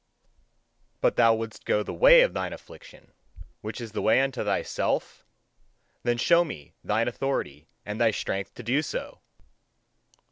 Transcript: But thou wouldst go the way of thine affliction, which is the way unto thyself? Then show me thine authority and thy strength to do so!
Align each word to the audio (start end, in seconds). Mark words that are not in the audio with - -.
But 0.99 1.15
thou 1.15 1.35
wouldst 1.35 1.63
go 1.63 1.83
the 1.83 1.93
way 1.93 2.21
of 2.21 2.33
thine 2.33 2.53
affliction, 2.53 3.11
which 3.61 3.79
is 3.79 3.91
the 3.91 4.01
way 4.01 4.19
unto 4.19 4.43
thyself? 4.43 5.23
Then 6.01 6.17
show 6.17 6.43
me 6.43 6.73
thine 6.83 7.07
authority 7.07 7.67
and 7.85 8.01
thy 8.01 8.09
strength 8.09 8.55
to 8.55 8.63
do 8.63 8.81
so! 8.81 9.19